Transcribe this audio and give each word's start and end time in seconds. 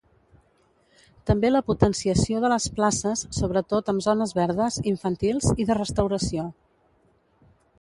També 1.29 1.51
la 1.51 1.59
potenciació 1.67 2.39
de 2.45 2.49
les 2.53 2.65
places, 2.79 3.21
sobretot, 3.41 3.93
amb 3.93 4.05
zones 4.09 4.33
verdes, 4.39 4.81
infantils 4.93 5.51
i 5.65 5.69
de 5.71 5.77
restauració. 5.81 6.49